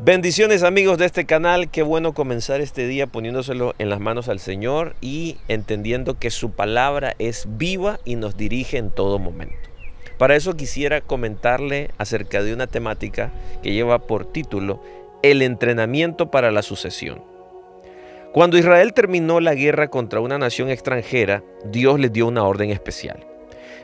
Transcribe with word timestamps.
Bendiciones 0.00 0.62
amigos 0.62 0.96
de 0.96 1.04
este 1.04 1.26
canal, 1.26 1.70
qué 1.70 1.82
bueno 1.82 2.14
comenzar 2.14 2.62
este 2.62 2.86
día 2.86 3.06
poniéndoselo 3.06 3.74
en 3.78 3.90
las 3.90 4.00
manos 4.00 4.28
al 4.28 4.38
Señor 4.38 4.94
y 5.02 5.36
entendiendo 5.48 6.18
que 6.18 6.30
su 6.30 6.52
palabra 6.52 7.14
es 7.18 7.46
viva 7.58 8.00
y 8.06 8.16
nos 8.16 8.36
dirige 8.36 8.78
en 8.78 8.90
todo 8.90 9.18
momento. 9.18 9.68
Para 10.16 10.34
eso 10.34 10.56
quisiera 10.56 11.02
comentarle 11.02 11.90
acerca 11.98 12.42
de 12.42 12.54
una 12.54 12.66
temática 12.66 13.32
que 13.62 13.72
lleva 13.72 13.98
por 13.98 14.24
título 14.24 14.80
El 15.22 15.42
entrenamiento 15.42 16.30
para 16.30 16.52
la 16.52 16.62
sucesión. 16.62 17.20
Cuando 18.32 18.56
Israel 18.56 18.94
terminó 18.94 19.40
la 19.40 19.54
guerra 19.54 19.88
contra 19.88 20.20
una 20.20 20.38
nación 20.38 20.70
extranjera, 20.70 21.42
Dios 21.66 22.00
les 22.00 22.12
dio 22.12 22.26
una 22.26 22.44
orden 22.44 22.70
especial 22.70 23.26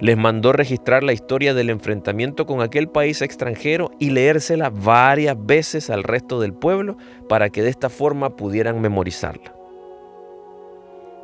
les 0.00 0.16
mandó 0.16 0.52
registrar 0.52 1.02
la 1.02 1.12
historia 1.12 1.54
del 1.54 1.70
enfrentamiento 1.70 2.46
con 2.46 2.60
aquel 2.60 2.88
país 2.88 3.22
extranjero 3.22 3.90
y 3.98 4.10
leérsela 4.10 4.70
varias 4.70 5.36
veces 5.38 5.90
al 5.90 6.02
resto 6.02 6.40
del 6.40 6.54
pueblo 6.54 6.96
para 7.28 7.50
que 7.50 7.62
de 7.62 7.70
esta 7.70 7.88
forma 7.88 8.36
pudieran 8.36 8.80
memorizarla. 8.80 9.54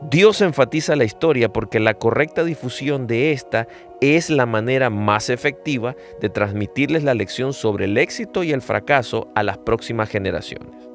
Dios 0.01 0.43
enfatiza 0.43 0.95
la 0.95 1.05
historia 1.05 1.53
porque 1.53 1.81
la 1.81 1.95
correcta 1.95 2.45
difusión 2.45 3.09
de 3.09 3.33
esta 3.33 3.67
es 4.01 4.31
la 4.31 4.47
manera 4.47 4.91
más 4.91 5.29
efectiva 5.29 5.97
de 6.21 6.29
transmitirles 6.29 7.03
la 7.03 7.15
lección 7.15 7.53
sobre 7.53 7.87
el 7.87 7.99
éxito 7.99 8.45
y 8.45 8.53
el 8.53 8.63
fracaso 8.63 9.29
a 9.35 9.43
las 9.43 9.59
próximas 9.59 10.09
generaciones. 10.09 10.89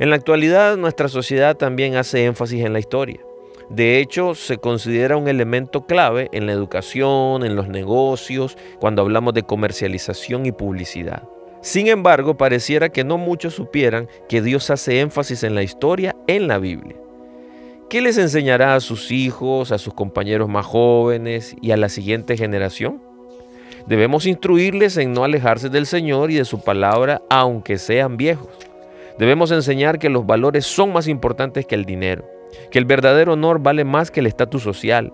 En 0.00 0.10
la 0.10 0.16
actualidad 0.16 0.76
nuestra 0.76 1.08
sociedad 1.08 1.56
también 1.56 1.94
hace 1.94 2.24
énfasis 2.24 2.64
en 2.64 2.72
la 2.72 2.80
historia. 2.80 3.20
De 3.70 3.98
hecho, 3.98 4.34
se 4.34 4.56
considera 4.56 5.18
un 5.18 5.28
elemento 5.28 5.84
clave 5.84 6.30
en 6.32 6.46
la 6.46 6.52
educación, 6.52 7.44
en 7.44 7.54
los 7.54 7.68
negocios, 7.68 8.56
cuando 8.80 9.02
hablamos 9.02 9.34
de 9.34 9.42
comercialización 9.42 10.46
y 10.46 10.52
publicidad. 10.52 11.24
Sin 11.60 11.88
embargo, 11.88 12.38
pareciera 12.38 12.88
que 12.88 13.04
no 13.04 13.18
muchos 13.18 13.54
supieran 13.54 14.08
que 14.26 14.40
Dios 14.40 14.70
hace 14.70 15.00
énfasis 15.00 15.42
en 15.42 15.54
la 15.54 15.62
historia 15.62 16.16
en 16.26 16.48
la 16.48 16.58
Biblia. 16.58 16.96
¿Qué 17.90 18.00
les 18.00 18.16
enseñará 18.16 18.74
a 18.74 18.80
sus 18.80 19.10
hijos, 19.10 19.70
a 19.70 19.78
sus 19.78 19.92
compañeros 19.92 20.48
más 20.48 20.64
jóvenes 20.64 21.54
y 21.60 21.72
a 21.72 21.76
la 21.76 21.90
siguiente 21.90 22.38
generación? 22.38 23.02
Debemos 23.86 24.24
instruirles 24.24 24.96
en 24.96 25.12
no 25.12 25.24
alejarse 25.24 25.68
del 25.68 25.84
Señor 25.84 26.30
y 26.30 26.36
de 26.36 26.44
su 26.46 26.62
palabra 26.62 27.20
aunque 27.28 27.76
sean 27.76 28.16
viejos. 28.16 28.48
Debemos 29.18 29.50
enseñar 29.50 29.98
que 29.98 30.08
los 30.08 30.26
valores 30.26 30.64
son 30.64 30.92
más 30.92 31.06
importantes 31.06 31.66
que 31.66 31.74
el 31.74 31.84
dinero 31.84 32.37
que 32.70 32.78
el 32.78 32.84
verdadero 32.84 33.34
honor 33.34 33.60
vale 33.62 33.84
más 33.84 34.10
que 34.10 34.20
el 34.20 34.26
estatus 34.26 34.62
social. 34.62 35.12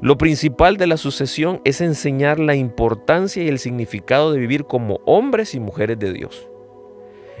Lo 0.00 0.16
principal 0.16 0.76
de 0.76 0.86
la 0.86 0.96
sucesión 0.96 1.60
es 1.64 1.80
enseñar 1.80 2.38
la 2.38 2.54
importancia 2.54 3.42
y 3.42 3.48
el 3.48 3.58
significado 3.58 4.32
de 4.32 4.38
vivir 4.38 4.64
como 4.64 5.00
hombres 5.04 5.54
y 5.54 5.60
mujeres 5.60 5.98
de 5.98 6.12
Dios. 6.12 6.48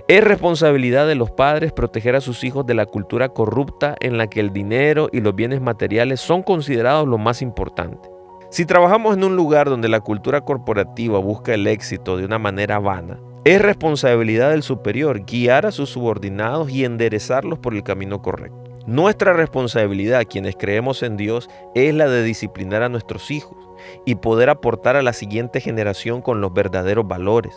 Es 0.08 0.24
responsabilidad 0.24 1.06
de 1.06 1.14
los 1.14 1.30
padres 1.30 1.72
proteger 1.72 2.16
a 2.16 2.20
sus 2.20 2.42
hijos 2.42 2.66
de 2.66 2.74
la 2.74 2.86
cultura 2.86 3.28
corrupta 3.28 3.94
en 4.00 4.18
la 4.18 4.26
que 4.28 4.40
el 4.40 4.52
dinero 4.52 5.08
y 5.12 5.20
los 5.20 5.34
bienes 5.34 5.60
materiales 5.60 6.20
son 6.20 6.42
considerados 6.42 7.06
lo 7.06 7.18
más 7.18 7.40
importante. 7.40 8.10
Si 8.50 8.66
trabajamos 8.66 9.16
en 9.16 9.24
un 9.24 9.36
lugar 9.36 9.70
donde 9.70 9.88
la 9.88 10.00
cultura 10.00 10.42
corporativa 10.42 11.18
busca 11.20 11.54
el 11.54 11.66
éxito 11.66 12.16
de 12.16 12.24
una 12.24 12.38
manera 12.38 12.80
vana, 12.80 13.18
es 13.44 13.62
responsabilidad 13.62 14.50
del 14.50 14.62
superior 14.62 15.24
guiar 15.24 15.66
a 15.66 15.72
sus 15.72 15.90
subordinados 15.90 16.70
y 16.70 16.84
enderezarlos 16.84 17.58
por 17.58 17.72
el 17.72 17.82
camino 17.82 18.20
correcto. 18.20 18.61
Nuestra 18.86 19.32
responsabilidad, 19.32 20.26
quienes 20.28 20.56
creemos 20.56 21.02
en 21.02 21.16
Dios, 21.16 21.48
es 21.74 21.94
la 21.94 22.08
de 22.08 22.22
disciplinar 22.22 22.82
a 22.82 22.88
nuestros 22.88 23.30
hijos 23.30 23.56
y 24.04 24.16
poder 24.16 24.50
aportar 24.50 24.96
a 24.96 25.02
la 25.02 25.12
siguiente 25.12 25.60
generación 25.60 26.20
con 26.20 26.40
los 26.40 26.52
verdaderos 26.52 27.06
valores. 27.06 27.54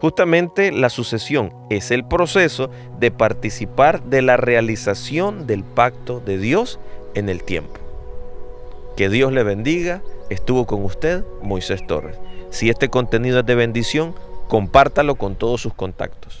Justamente 0.00 0.72
la 0.72 0.90
sucesión 0.90 1.52
es 1.70 1.90
el 1.90 2.04
proceso 2.04 2.70
de 2.98 3.10
participar 3.10 4.02
de 4.02 4.22
la 4.22 4.36
realización 4.36 5.46
del 5.46 5.62
pacto 5.62 6.20
de 6.20 6.38
Dios 6.38 6.80
en 7.14 7.28
el 7.28 7.42
tiempo. 7.44 7.80
Que 8.96 9.08
Dios 9.08 9.32
le 9.32 9.42
bendiga. 9.42 10.02
Estuvo 10.30 10.66
con 10.66 10.84
usted 10.84 11.24
Moisés 11.42 11.86
Torres. 11.86 12.18
Si 12.50 12.70
este 12.70 12.88
contenido 12.88 13.40
es 13.40 13.46
de 13.46 13.54
bendición, 13.54 14.14
compártalo 14.48 15.16
con 15.16 15.36
todos 15.36 15.60
sus 15.60 15.74
contactos. 15.74 16.40